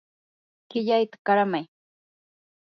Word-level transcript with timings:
qillayta 0.69 1.17
qaramay. 1.25 1.65